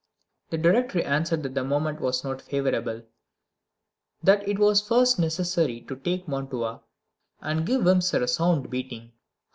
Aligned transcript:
The 0.49 0.57
Directory 0.57 1.05
answered 1.05 1.43
that 1.43 1.53
the 1.53 1.63
moment 1.63 2.01
was 2.01 2.23
not 2.23 2.41
favourable; 2.41 3.03
that 4.23 4.47
it 4.49 4.57
was 4.57 4.81
first 4.81 5.19
necessary 5.19 5.81
to 5.81 5.95
take 5.95 6.27
Mantua, 6.27 6.81
and 7.39 7.67
give 7.67 7.83
Wurmser 7.83 8.23
a 8.23 8.27
sound 8.27 8.71
beating. 8.71 9.11